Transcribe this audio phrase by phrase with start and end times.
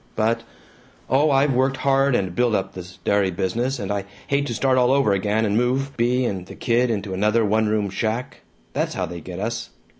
[0.15, 0.41] But
[1.11, 4.79] oh, I've worked hard, and built up this dairy business, and I hate to start
[4.79, 8.41] all over again, and move Bea and the kid into another one room shack.
[8.73, 9.69] That's how they get us!